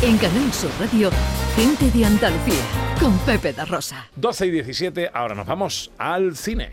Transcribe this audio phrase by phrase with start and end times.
[0.00, 1.10] En Canal Sur Radio,
[1.56, 2.62] Gente de Andalucía,
[3.00, 4.06] con Pepe da Rosa.
[4.14, 6.70] 12 y 17, ahora nos vamos al cine.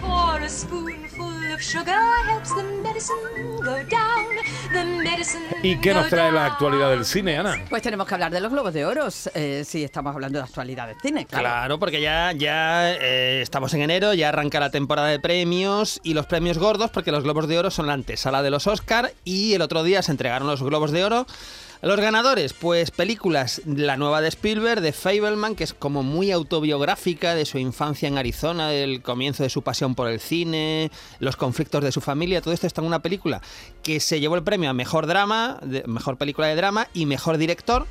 [0.00, 3.55] For a spoonful of sugar helps the medicine
[5.62, 7.64] ¿Y qué nos trae la actualidad del cine, Ana?
[7.68, 10.86] Pues tenemos que hablar de los Globos de Oro, eh, si estamos hablando de actualidad
[10.86, 11.44] del cine, claro.
[11.44, 16.14] Claro, porque ya, ya eh, estamos en enero, ya arranca la temporada de premios y
[16.14, 19.54] los premios gordos, porque los Globos de Oro son la antesala de los Oscar y
[19.54, 21.26] el otro día se entregaron los Globos de Oro.
[21.82, 27.34] Los ganadores, pues películas, la nueva de Spielberg, de Fableman, que es como muy autobiográfica
[27.34, 31.84] de su infancia en Arizona, del comienzo de su pasión por el cine, los conflictos
[31.84, 33.42] de su familia, todo esto está en una película
[33.82, 37.86] que se llevó el premio a mejor drama, mejor película de drama y mejor director.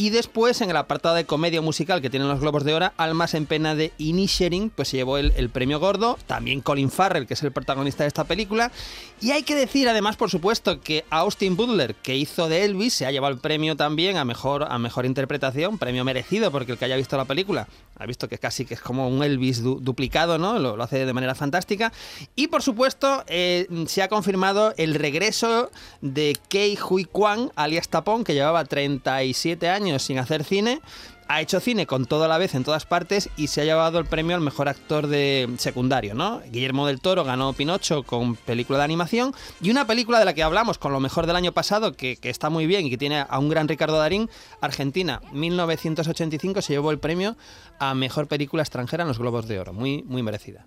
[0.00, 3.34] Y después, en el apartado de comedia musical que tienen los Globos de Oro, Almas
[3.34, 6.16] en Pena de Inisherin, pues se llevó el, premio gordo.
[6.26, 8.72] También Colin Farrell, que es el protagonista de esta película.
[9.20, 13.04] Y hay que decir, además, por supuesto, que Austin Butler, que hizo de Elvis, se
[13.04, 16.86] ha llevado el premio también a mejor, a mejor interpretación, premio merecido, porque el que
[16.86, 17.68] haya visto la película
[18.00, 20.58] ha visto que casi que es como un Elvis du- duplicado, ¿no?
[20.58, 21.92] Lo, lo hace de manera fantástica.
[22.34, 28.24] Y por supuesto, eh, se ha confirmado el regreso de Kei Hui Kwan, alias Tapón,
[28.24, 30.80] que llevaba 37 años sin hacer cine.
[31.28, 33.98] Ha hecho cine con todo a la vez en todas partes y se ha llevado
[33.98, 36.40] el premio al mejor actor de secundario, ¿no?
[36.50, 40.42] Guillermo del Toro ganó Pinocho con película de animación y una película de la que
[40.42, 43.38] hablamos con lo mejor del año pasado, que, está muy bien y que tiene a
[43.38, 44.28] un gran Ricardo Darín,
[44.60, 47.36] Argentina, 1985 se llevó el premio
[47.78, 50.66] a mejor película extranjera en los Globos de Oro, muy, muy merecida.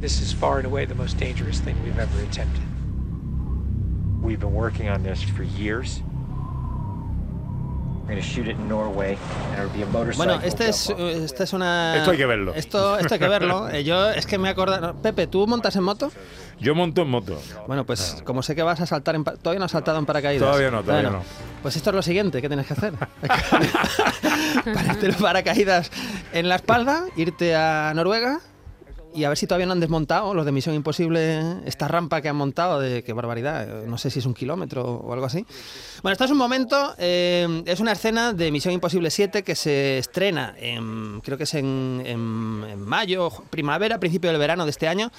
[0.00, 2.73] This is far and away the most dangerous thing we've ever attempted.
[4.24, 6.00] We've been working on this for years.
[8.00, 9.18] We're gonna shoot it in Norway,
[9.50, 10.24] and it'll be a motorcycle.
[10.24, 11.98] Bueno, este es, eh, esta es una...
[11.98, 12.54] Esto hay que verlo.
[12.54, 13.68] Esto, esto hay que verlo.
[13.74, 14.94] Eh, Yo es que me acuerdo...
[14.94, 16.10] Pepe, ¿tú montas en moto?
[16.58, 17.38] Yo monto en moto.
[17.66, 19.24] Bueno, pues como sé que vas a saltar en...
[19.24, 20.46] Todavía no has saltado en paracaídas.
[20.46, 21.60] Todavía no, todavía Bueno, no.
[21.62, 22.94] Pues esto es lo siguiente que tienes que hacer.
[24.64, 25.90] Ponerte el paracaídas
[26.32, 28.40] en la espalda, irte a Noruega
[29.14, 32.28] y a ver si todavía no han desmontado los de Misión Imposible esta rampa que
[32.28, 35.46] han montado de qué barbaridad, no sé si es un kilómetro o algo así.
[36.02, 39.98] Bueno, esto es un momento, eh, es una escena de Misión Imposible 7 que se
[39.98, 44.88] estrena, en, creo que es en, en- en mayo, primavera, principio del verano de este
[44.88, 45.10] año.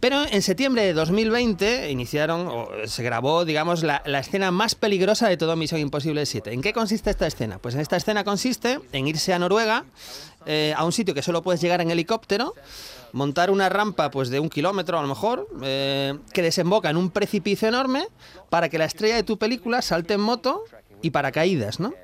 [0.00, 5.36] Pero en septiembre de 2020 iniciaron, o se grabó, digamos, la, escena más peligrosa de
[5.36, 6.52] todo Misión Imposible 7.
[6.52, 7.58] ¿En qué consiste esta escena?
[7.58, 9.84] Pues en esta escena consiste en irse a Noruega,
[10.46, 12.54] eh, a un sitio que solo puedes llegar en helicóptero,
[13.12, 17.10] montar una rampa pues de un kilómetro a lo mejor, eh, que desemboca en un
[17.10, 18.06] precipicio enorme,
[18.50, 20.64] para que la estrella de tu película salte en moto
[21.00, 21.94] y paracaídas, ¿no?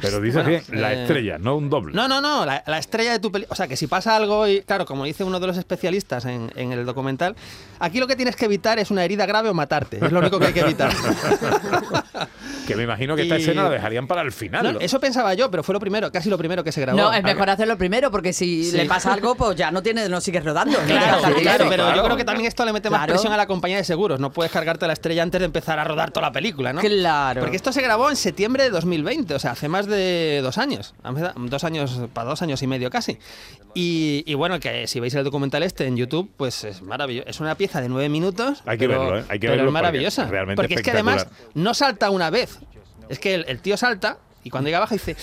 [0.00, 1.94] Pero dices Bueno, que la eh, estrella, no un doble.
[1.94, 3.52] No, no, no, la, la estrella de tu película.
[3.52, 6.52] O sea, que si pasa algo y, claro, como dice uno de los especialistas en,
[6.54, 7.34] en el documental,
[7.80, 9.98] aquí lo que tienes que evitar es una herida grave o matarte.
[10.04, 10.90] Es lo único que hay que evitar.
[12.66, 14.62] Que me imagino que esta Y- escena la dejarían para el final.
[14.62, 14.80] No, ¿no?
[14.80, 16.96] eso pensaba yo, pero fue lo primero, casi lo primero que se grabó.
[16.98, 18.76] No, es mejor hacerlo primero porque si Sí.
[18.76, 20.78] le pasa algo, pues ya no tiene, no sigues rodando.
[20.86, 21.96] Claro, claro, pero claro.
[21.96, 23.14] yo creo que también esto le mete más Claro.
[23.14, 24.20] presión a la compañía de seguros.
[24.20, 26.80] No puedes cargarte la estrella antes de empezar a rodar toda la película, ¿no?
[26.80, 27.40] Claro.
[27.40, 30.94] Porque esto se grabó en septiembre de 2020, o sea, hace más de dos años.
[31.36, 33.18] Dos años, para dos años y medio casi.
[33.74, 37.28] Y, y bueno, que si veis el documental este en YouTube, pues es maravilloso.
[37.28, 38.62] Es una pieza de nueve minutos.
[38.66, 39.24] Hay que pero- verlo, ¿eh?
[39.28, 40.30] Hay que pero verlo es maravillosa.
[40.56, 42.58] porque es que además no salta una vez.
[43.08, 45.16] Es que el, el tío salta y cuando llega abajo dice,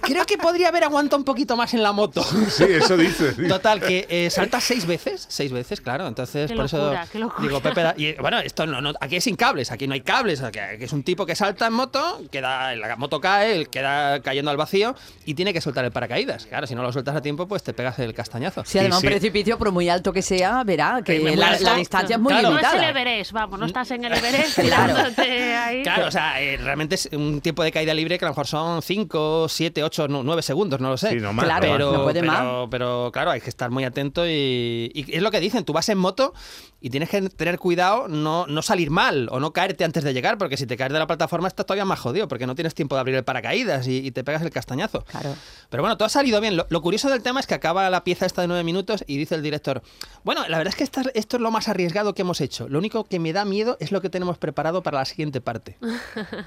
[0.00, 2.22] creo que podría haber aguantado un poquito más en la moto.
[2.48, 3.36] Sí, eso dices.
[3.36, 3.46] sí.
[3.48, 6.06] Total, que eh, salta seis veces, seis veces, claro.
[6.06, 9.24] Entonces, Qué por locura, eso digo, Pepe, da- y, bueno, esto no, no- aquí es
[9.24, 12.22] sin cables, aquí no hay cables, aquí, aquí es un tipo que salta en moto,
[12.30, 14.94] queda, la moto cae, él queda cayendo al vacío
[15.24, 16.46] y tiene que soltar el paracaídas.
[16.46, 18.64] Claro, si no lo sueltas a tiempo, pues te pegas el castañazo.
[18.64, 19.18] Si además Y un sí.
[19.18, 22.50] precipicio, por muy alto que sea, verá que la, distancia es muy Claro.
[22.50, 22.90] No es el limitada.
[22.90, 24.94] Everest, vamos, no estás en el Everest Claro.
[25.18, 25.82] ahí.
[25.82, 28.46] Claro, o sea, eh, realmente es un tiempo de caída libre que a lo mejor
[28.54, 31.10] son 5, 7, 8, 9 segundos, no lo sé.
[31.10, 32.68] Sí, no más, Claro, pero, no puede pero, más.
[32.70, 35.88] pero, claro, hay que estar muy atento y, y es lo que dicen, tú vas
[35.88, 36.32] en moto
[36.80, 40.38] y tienes que tener cuidado no, no salir mal o no caerte antes de llegar,
[40.38, 42.94] porque si te caes de la plataforma estás todavía más jodido, porque no tienes tiempo
[42.94, 45.02] de abrir el paracaídas y, y te pegas el castañazo.
[45.04, 45.34] Claro.
[45.70, 46.56] Pero bueno, todo ha salido bien.
[46.56, 49.16] Lo, lo curioso del tema es que acaba la pieza esta de nueve minutos y
[49.16, 49.82] dice el director,
[50.22, 52.68] bueno, la verdad es que esta- esto es lo más arriesgado que hemos hecho.
[52.68, 55.78] Lo único que me da miedo es lo que tenemos preparado para la siguiente parte.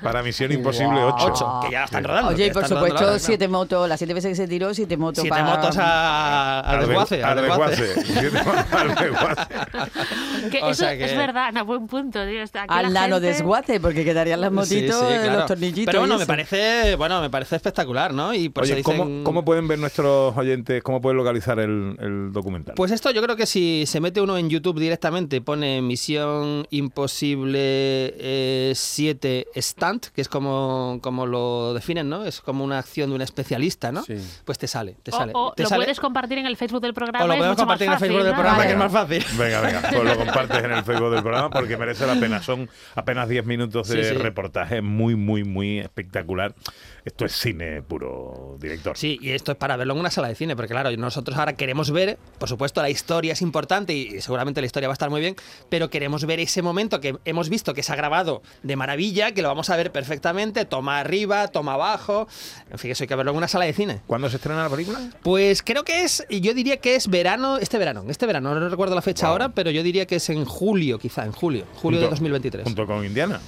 [0.03, 1.15] Para Misión Imposible 8.
[1.27, 2.31] Ocho, que ya está están rodando.
[2.31, 5.29] Oye, y por supuesto, siete motos, las siete veces que se tiró, siete motos Siete
[5.37, 5.43] para...
[5.55, 7.23] motos a- al desguace.
[7.23, 7.93] al desguace.
[10.61, 12.25] O eso sea que- es verdad, Ana, buen punto.
[12.25, 12.41] tío.
[12.41, 15.37] Está aquí la Al nano gente- desguace, porque quedarían las motitos, Sí, sí, eh, claro.
[15.39, 15.85] los tornillitos.
[15.85, 18.33] Pero bueno, me parece, bueno, me parece espectacular, ¿no?
[18.33, 18.97] Y por Oye, eso dicen...
[18.97, 22.75] ¿cómo, cómo pueden ver nuestros oyentes, cómo pueden localizar el, el documental?
[22.75, 27.57] Pues esto yo creo que si se mete uno en YouTube directamente, pone Misión Imposible
[28.17, 32.25] eh, 7 Stunt, que es como, como lo definen, ¿no?
[32.25, 34.03] Es como una acción de un especialista, ¿no?
[34.03, 34.15] Sí.
[34.43, 35.31] Pues te sale, te O, sale.
[35.33, 37.23] o te lo sale- puedes compartir en el Facebook del programa.
[37.23, 38.35] o lo es podemos mucho más compartir en el fácil, Facebook del ¿no?
[38.35, 38.67] programa, Vale.
[38.67, 39.37] que es más fácil.
[39.37, 42.43] Venga, venga, pues lo compartes en el Facebook del programa porque merece la pena.
[42.43, 44.15] Son apenas 10 minutos de Sí, sí.
[44.17, 46.53] reportaje muy, muy, muy espectacular.
[47.05, 48.97] Esto es cine puro, director.
[48.97, 51.53] Sí, y esto es para verlo en una sala de cine, porque claro, nosotros ahora
[51.55, 55.09] queremos ver, por supuesto, la historia es importante y seguramente la historia va a estar
[55.09, 55.37] muy bien,
[55.69, 59.41] pero queremos ver ese momento que hemos visto que se ha grabado de maravilla, que
[59.41, 62.27] lo vamos a ver perfectamente, toma arriba, toma abajo,
[62.69, 64.01] en fin, eso hay que verlo en una sala de cine.
[64.07, 64.99] ¿Cuándo se estrena la película?
[65.23, 68.95] Pues creo que es, yo diría que es verano, este verano, este verano, no recuerdo
[68.95, 69.31] la fecha Wow.
[69.33, 72.63] ahora, pero yo diría que es en julio, quizá, en julio, julio de Junto- 2023.
[72.65, 73.39] Junto con Indiana.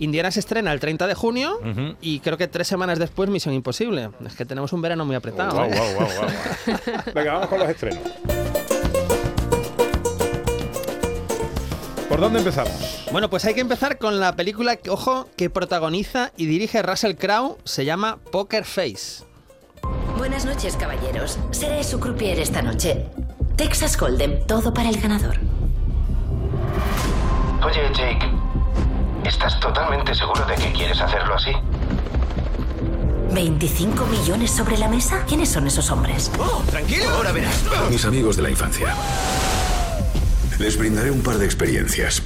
[0.00, 1.58] Indiana se estrena el 30 de junio
[2.00, 4.10] y creo que tres semanas después Misión Imposible.
[4.24, 5.56] Es que tenemos un verano muy apretado.
[5.56, 5.94] Guau, ¿eh?
[5.96, 6.86] guau.
[7.14, 7.98] Venga, vamos con los estrenos.
[12.08, 13.04] ¿Por dónde empezamos?
[13.12, 17.16] Bueno, pues hay que empezar con la película, que, ojo, que protagoniza y dirige Russell
[17.16, 19.24] Crowe, se llama Poker Face.
[20.16, 21.38] Buenas noches, caballeros.
[21.50, 23.06] Seré su croupier esta noche.
[23.56, 25.36] Texas Hold'em, todo para el ganador.
[27.62, 28.26] Oye, Jake,
[29.24, 31.50] ¿estás totalmente seguro de que quieres hacerlo así?
[33.30, 35.24] ¿25 millones sobre la mesa?
[35.28, 36.30] ¿Quiénes son esos hombres?
[36.70, 37.62] Tranquilo, ahora verás.
[37.90, 38.94] Mis amigos de la infancia.
[40.58, 42.22] Les brindaré un par de experiencias.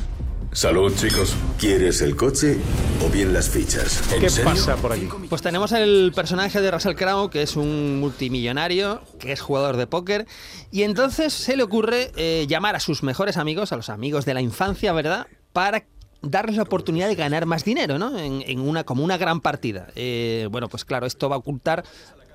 [0.53, 1.35] Salud, chicos.
[1.59, 2.59] ¿Quieres el coche
[3.05, 4.11] o bien las fichas?
[4.13, 4.51] ¿En ¿Qué serio?
[4.51, 5.09] pasa por aquí?
[5.29, 9.87] Pues tenemos el personaje de Russell Crowe, que es un multimillonario, que es jugador de
[9.87, 10.27] póker,
[10.71, 14.35] y entonces se le ocurre eh, llamar a sus mejores amigos, a los amigos de
[14.35, 15.85] la infancia, ¿verdad?, para
[16.23, 18.19] darles la oportunidad de ganar más dinero, ¿no?
[18.19, 19.89] En, en una, como una gran partida.
[19.95, 21.85] Eh, bueno, pues claro, esto va a ocultar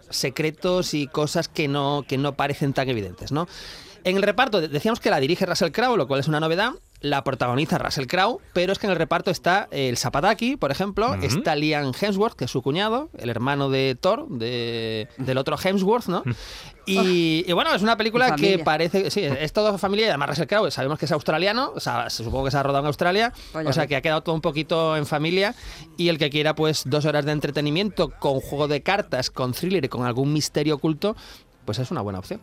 [0.09, 3.47] secretos y cosas que no, que no parecen tan evidentes, ¿no?
[4.03, 6.71] En el reparto de- decíamos que la dirige Russell Crowe, lo cual es una novedad.
[6.99, 11.13] La protagoniza Russell Crowe, pero es que en el reparto está el Zapataki, por ejemplo,
[11.21, 16.07] está Liam Hemsworth, que es su cuñado, el hermano de Thor, de- del otro Hemsworth,
[16.07, 16.23] ¿no?
[16.89, 20.47] Y, y bueno, es una película que parece, sí, es todo familia y además Russell
[20.47, 23.69] Crowe sabemos que es australiano, o sea, supongo que se ha rodado en Australia, Vaya
[23.69, 25.53] o sea que ha quedado todo un poquito en familia
[25.97, 29.83] y el que quiera pues dos horas de entretenimiento con juego de cartas, con thriller
[29.83, 31.17] y con algún misterio oculto,
[31.65, 32.39] pues es una buena opción.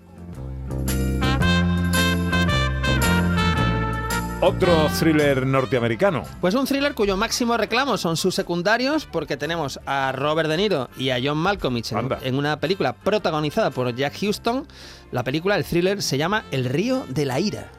[4.40, 6.24] Otro thriller norteamericano.
[6.40, 10.90] Pues un thriller cuyo máximo reclamo son sus secundarios, porque tenemos a Robert De Niro
[10.96, 11.92] y a John Malkovich
[12.22, 14.66] en, una película protagonizada por Jack Houston.
[15.12, 17.70] La película, el thriller, se llama El río de la ira.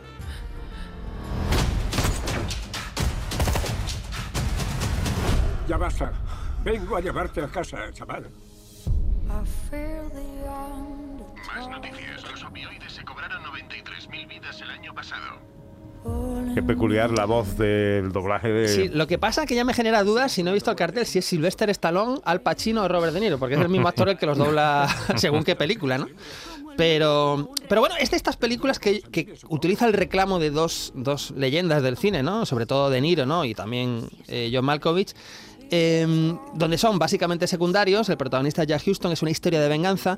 [5.67, 6.13] Ya basta.
[6.63, 8.29] Vengo a llevarte a casa, chaval.
[11.47, 12.23] Más noticias.
[12.31, 15.54] Los opioides se cobraron 93.000 vidas el año pasado.
[16.53, 18.67] Qué peculiar la voz del doblaje de.
[18.69, 20.77] Sí, lo que pasa es que ya me genera dudas si no he visto el
[20.77, 23.89] cartel si es Sylvester Stallone, Al Pacino o Robert De Niro, porque es el mismo
[23.89, 24.87] actor el que los dobla
[25.17, 26.07] según qué película, ¿no?
[26.77, 31.31] Pero, pero bueno, es de estas películas que, que utiliza el reclamo de dos, dos
[31.31, 32.45] leyendas del cine, ¿no?
[32.45, 33.45] Sobre todo De Niro, ¿no?
[33.45, 35.13] Y también eh, John Malkovich.
[35.71, 40.17] Eh, donde son básicamente secundarios, el protagonista Jack Houston es una historia de venganza.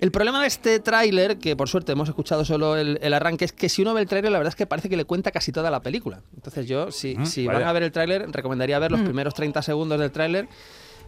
[0.00, 3.52] El problema de este tráiler, que por suerte hemos escuchado solo el, el arranque, es
[3.52, 5.52] que si uno ve el tráiler la verdad es que parece que le cuenta casi
[5.52, 6.22] toda la película.
[6.34, 9.04] Entonces yo, si, Mm, si van a ver el tráiler, recomendaría ver los Mm.
[9.04, 10.48] primeros 30 segundos del tráiler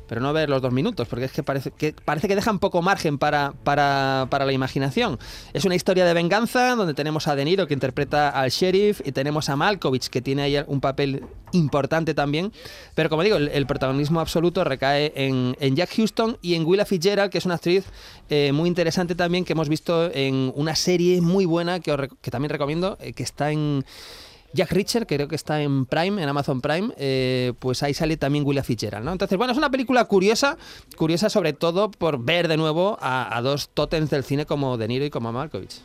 [0.06, 2.82] pero no ver los dos minutos, porque es que parece que, parece que dejan poco
[2.82, 5.18] margen para, para, para la imaginación.
[5.52, 9.12] Es una historia de venganza donde tenemos a De Niro que interpreta al sheriff y
[9.12, 12.52] tenemos a Malkovich que tiene ahí un papel importante también,
[12.94, 17.30] pero como digo, el, protagonismo absoluto recae en, en Jack Houston y en Willa Fitzgerald,
[17.30, 17.84] que es una actriz
[18.28, 22.50] eh, muy interesante también que hemos visto en una serie muy buena que, os también
[22.50, 23.84] recomiendo, eh, que está en...
[24.52, 24.70] Jack
[25.06, 28.62] que creo que está en Prime, en Amazon Prime, eh, pues ahí sale también Willa
[28.62, 29.12] Fitzgerald, ¿no?
[29.12, 30.56] Entonces, bueno, es una película curiosa,
[30.96, 34.88] curiosa sobre todo por ver de nuevo a, a dos tótems del cine como De
[34.88, 35.80] Niro y como Malkovich.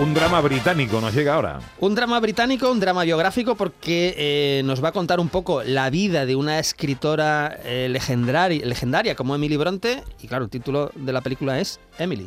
[0.00, 1.60] Un drama británico nos llega ahora.
[1.78, 5.90] Un drama británico, un drama biográfico, porque eh, nos va a contar un poco la
[5.90, 11.12] vida de una escritora eh, legendaria, legendaria como Emily Bronte, y claro, el título de
[11.12, 12.26] la película es Emily.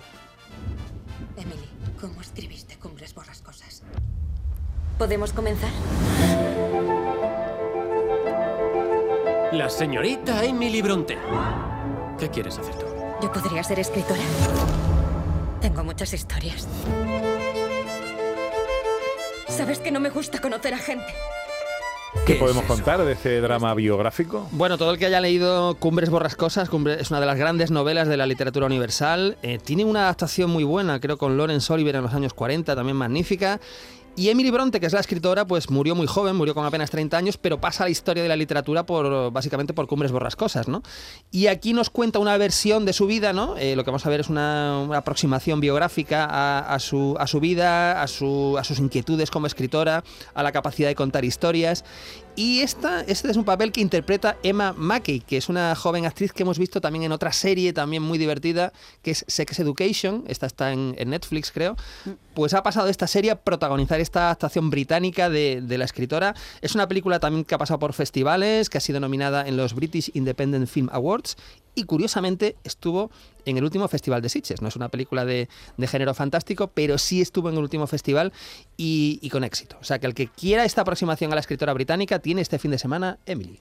[1.36, 1.68] Emily,
[2.00, 3.82] ¿cómo escribiste Cumbres Borrascosas?
[5.00, 5.72] ¿Podemos comenzar?
[9.51, 11.18] La señorita Emily Bronte.
[12.20, 12.86] ¿Qué quieres hacer tú?
[13.20, 14.22] Yo podría ser escritora.
[15.60, 16.68] Tengo muchas historias.
[19.58, 21.06] Sabes que no me gusta conocer a gente.
[22.26, 24.48] ¿Qué podemos contar de este drama biográfico?
[24.52, 28.08] Bueno, todo el que haya leído Cumbres Borrascosas, Cumbre- es una de las grandes novelas
[28.08, 29.38] de la literatura universal.
[29.42, 32.98] Eh, tiene una adaptación muy buena, creo, con Lawrence Oliver en los años 40, también
[32.98, 33.60] magnífica.
[34.15, 37.17] Y Emily Bronte, que es la escritora, pues murió muy joven, murió con apenas 30
[37.17, 40.84] años, pero pasa a la historia de la literatura por básicamente por Cumbres Borrascosas, ¿no?
[41.32, 43.58] Y aquí nos cuenta una versión de su vida, ¿no?
[43.58, 47.39] Eh, lo que vamos a ver es una, aproximación biográfica a, a su, a su
[47.39, 50.03] vida, a, su, a sus inquietudes como escritora,
[50.36, 51.84] a la capacidad de contar historias.
[52.36, 56.34] Y esta, este es un papel que interpreta Emma Mackey, que es una joven actriz
[56.34, 58.74] que hemos visto también en otra serie también muy divertida,
[59.04, 60.24] que es Sex Education.
[60.28, 61.75] Esta está en, Netflix, creo.
[62.34, 66.34] Pues ha pasado esta serie a protagonizar esta adaptación británica de, de la escritora.
[66.62, 69.75] Es una película también que ha pasado por festivales, que ha sido nominada en los
[69.75, 71.38] British Independent Film Awards
[71.75, 73.12] y curiosamente estuvo
[73.46, 74.62] en el último festival de Sitges.
[74.62, 78.34] No es una película de, de género fantástico, pero sí estuvo en el último festival
[78.78, 79.78] y, y con éxito.
[79.82, 82.72] O sea que el que quiera esta aproximación a la escritora británica tiene este fin
[82.72, 83.60] de semana Emily.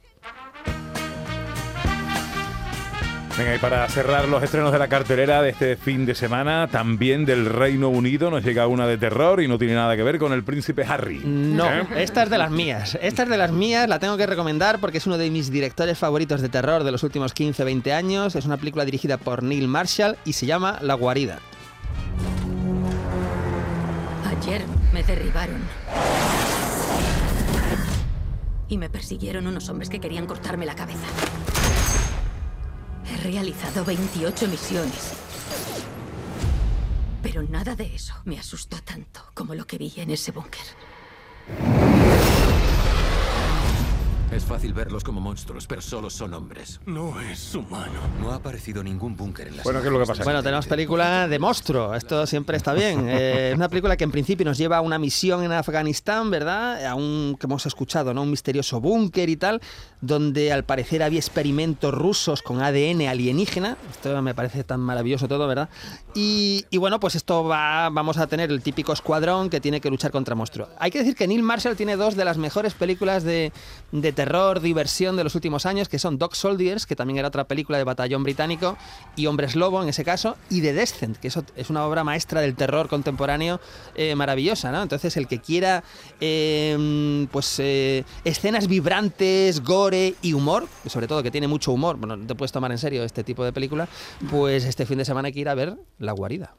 [3.39, 7.25] Venga, y para cerrar los estrenos de la cartelera de este fin de semana, también
[7.25, 10.35] del Reino Unido nos llega una de terror y no tiene nada que ver con
[10.35, 11.21] el príncipe Harry.
[11.25, 11.87] No, ¿Eh?
[11.97, 12.99] esta es de las mías.
[13.01, 15.97] Esta es de las mías, la tengo que recomendar porque es uno de mis directores
[15.99, 18.37] favoritos de terror de los últimos 15-20 años.
[18.37, 21.39] Es una película dirigida por Neil Marshall y se llama La guarida.
[24.27, 24.63] Ayer
[24.93, 25.63] me derribaron.
[28.69, 31.07] Y me persiguieron unos hombres que querían cortarme la cabeza.
[33.23, 35.13] He realizado 28 misiones.
[37.23, 41.82] Pero nada de eso me asustó tanto como lo que vi en ese búnker.
[44.63, 46.79] Fácil verlos como monstruos, pero solo son hombres.
[46.87, 47.99] No es humano.
[48.21, 50.23] No ha aparecido ningún búnker en las Bueno, ¿qué es lo que pasa?
[50.23, 53.09] Bueno, tenemos película de monstruo, esto siempre está bien.
[53.13, 56.87] Eh, es una película que en principio nos lleva a una misión en Afganistán, ¿verdad?
[56.87, 58.23] A un, que hemos escuchado, ¿no?
[58.23, 59.61] Un misterioso búnker y tal,
[60.01, 63.77] donde al parecer había experimentos rusos con ADN alienígena.
[63.91, 65.69] Esto me parece tan maravilloso todo, ¿verdad?
[66.15, 69.91] Y, y bueno, pues esto va, vamos a tener el típico escuadrón que tiene que
[69.91, 70.71] luchar contra monstruos.
[70.79, 73.53] Hay que decir que Neil Marshall tiene dos de las mejores películas de,
[73.91, 77.45] de terror, diversión de los últimos años, que son Dog Soldiers, que también era otra
[77.45, 78.77] película de batallón británico,
[79.17, 82.41] y Hombres Lobo en ese caso, y The Descent, que eso es una obra maestra
[82.41, 83.61] del terror contemporáneo
[83.95, 84.83] eh, maravillosa, ¿no?
[84.83, 85.85] Entonces el que quiera
[86.21, 92.17] eh, pues eh, escenas vibrantes, gore y humor, sobre todo que tiene mucho humor, bueno,
[92.17, 93.89] no te puedes tomar en serio este tipo de película,
[94.31, 96.55] pues este fin de semana hay que ir a ver La Guarida.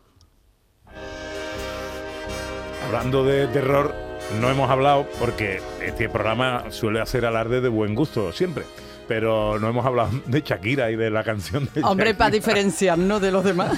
[2.86, 3.96] Hablando de terror,
[4.40, 8.64] no hemos hablado porque este programa suele hacer alarde de buen gusto siempre.
[9.08, 12.18] Pero no hemos hablado de Shakira y de la canción de Hombre, Shakira.
[12.18, 13.72] para diferenciarnos de los demás.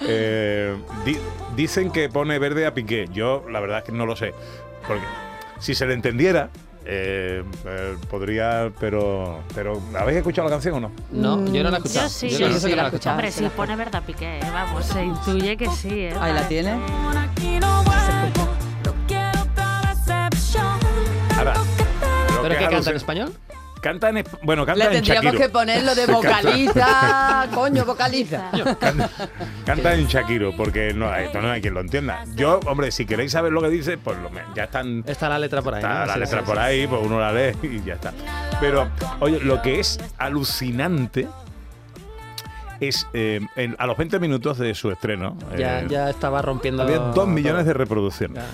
[0.00, 1.18] Eh, di-
[1.56, 3.08] dicen que pone verde a Piqué.
[3.12, 4.32] Yo, la verdad es que no lo sé.
[4.86, 5.02] Porque
[5.58, 6.50] si se le entendiera,
[6.84, 8.70] eh, eh, podría.
[8.78, 9.82] Pero, pero.
[9.98, 10.92] ¿Habéis escuchado la canción o no?
[11.10, 12.06] No, yo no la he escuchado.
[12.06, 12.28] Yo sí.
[12.30, 13.16] Yo Sí, confieso sí, que no la la he he escuchado.
[13.16, 15.88] Hombre, si pone verdad Piqué, vamos, se intuye que sí.
[16.02, 16.14] ¿eh?
[16.20, 16.78] Ahí la tiene.
[22.78, 23.32] Canta en español?
[23.80, 25.40] Canta en, bueno, canta Le en tendríamos Shakiro.
[25.46, 28.50] que poner lo de Canta- vocaliza, coño, vocaliza.
[29.64, 32.24] Canta en Shakiro, porque no, esto no hay quien lo entienda.
[32.34, 35.04] Yo, hombre, si queréis saber lo que dice, pues lo, ya están.
[35.06, 35.78] Está la letra por ahí.
[35.82, 36.06] Está ¿no?
[36.06, 36.60] la Sí, letra sí, por sí.
[36.62, 38.12] ahí, pues uno la lee y ya está.
[38.60, 38.88] Pero,
[39.20, 41.28] oye, lo que es alucinante
[42.80, 45.36] es eh, en- a los 20 minutos de su estreno.
[45.56, 46.82] Ya, eh, ya estaba rompiendo.
[46.82, 48.42] había dos millones de reproducciones.
[48.42, 48.50] Ya.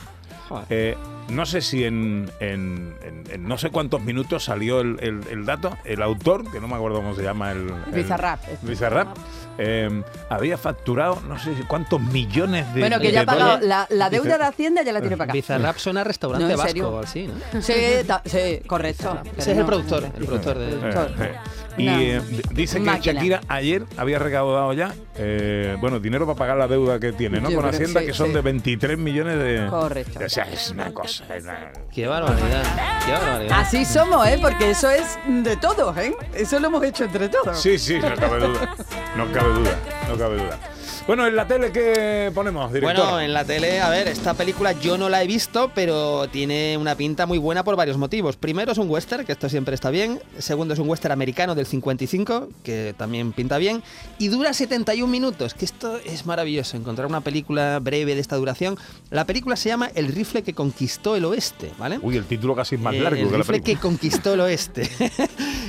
[0.55, 0.67] Joder.
[0.71, 0.97] Eh,
[1.31, 5.47] no sé si en, en- en- en no sé cuántos minutos salió el, el- el
[5.47, 5.77] dato.
[5.85, 7.71] El autor, que no me acuerdo cómo se llama el.
[7.87, 8.41] el- Bizarrap.
[8.63, 9.09] Bizarrap,
[9.57, 12.81] eh, había facturado no sé cuántos millones de.
[12.81, 15.33] Bueno, que ya ha pagado la, la deuda de Hacienda, ya la tiene pagada.
[15.33, 17.63] Bizarrap suena a restaurante No, ¿en vasco o así, ¿no?
[17.63, 17.73] Sí,
[18.07, 19.19] ta- sí, correcto.
[19.37, 20.69] Ese es el no, productor, no, el productor de.
[20.73, 21.35] Eh, eh.
[21.77, 22.21] Y Una eh,
[22.53, 23.15] dice que máquina.
[23.15, 27.51] Shakira ayer había recaudado ya, eh, bueno, dinero para pagar la deuda que tiene, ¿no?
[27.51, 28.33] Yo Con Hacienda, sí, que son sí.
[28.35, 29.67] de 23 millones de.
[29.69, 30.21] Correcto.
[30.25, 31.25] O sea, es una cosa.
[31.35, 32.63] es una- Qué barbaridad.
[33.05, 33.59] Qué barbaridad.
[33.61, 34.39] Así somos, ¿eh?
[34.41, 36.15] Porque eso es de todos, ¿eh?
[36.35, 37.61] Eso lo hemos hecho entre todos.
[37.61, 38.75] Sí, sí, no cabe duda.
[39.17, 39.79] No cabe duda,
[40.09, 40.59] no cabe duda.
[41.07, 42.97] Bueno, en la tele, ¿qué ponemos, director?
[43.05, 46.79] Bueno, en la tele, a ver, esta película yo no la he visto, pero tiene
[46.79, 48.37] una pinta muy buena por varios motivos.
[48.39, 50.19] Primero es un western, que esto siempre está bien.
[50.39, 53.83] Segundo es un western americano del 55, que también pinta bien.
[54.19, 58.79] Y dura 71 minutos, que esto es maravilloso, encontrar una película breve de esta duración.
[59.11, 61.99] La película se llama El rifle que conquistó el oeste, ¿vale?
[62.01, 63.75] Uy, el título casi es más Eh, largo el que la rifle película.
[63.75, 64.89] que conquistó el oeste.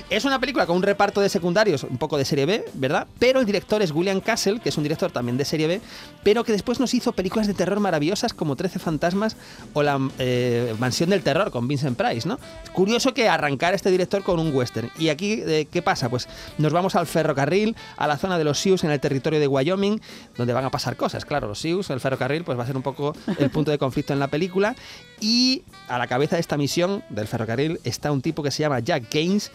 [0.09, 3.07] es una película con un reparto de secundarios, un poco de serie B, ¿verdad?
[3.17, 5.81] Pero el director es William Castle, que es un director también de serie B,
[6.23, 9.35] pero que después nos hizo películas de terror maravillosas como 13 fantasmas
[9.73, 12.39] o La eh, Mansión del Terror con Vincent Price, ¿no?
[12.73, 14.91] Curioso que arrancar este director con un western.
[14.99, 16.09] Y aquí, eh, ¿qué pasa?
[16.09, 19.47] Pues nos vamos al ferrocarril, a la zona de los Sioux en el territorio de
[19.47, 19.99] Wyoming,
[20.37, 21.25] donde van a pasar cosas.
[21.25, 24.13] Claro, los Sioux, el ferrocarril, pues va a ser un poco el punto de conflicto
[24.13, 24.75] en la película.
[25.19, 28.79] Y a la cabeza de esta misión del ferrocarril está un tipo que se llama
[28.79, 29.51] Jack Gaines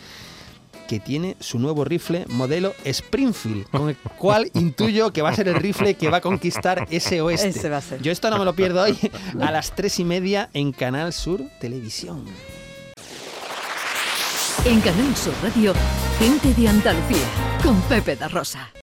[0.90, 5.46] que tiene su nuevo rifle modelo Springfield, con el cual intuyo que va a ser
[5.46, 7.50] el rifle que va a conquistar ese oeste.
[7.50, 8.02] Ese va a ser.
[8.02, 8.98] Yo esto no me lo pierdo hoy
[9.40, 12.24] a las tres y media en Canal Sur Televisión.
[14.64, 15.74] En Canal Sur Radio,
[16.18, 17.24] gente de Andalucía,
[17.62, 18.70] con Pepe da Rosa.